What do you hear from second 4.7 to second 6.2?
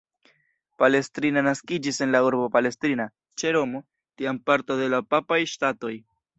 de la Papaj Ŝtatoj.